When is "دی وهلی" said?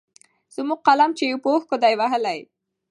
1.83-2.39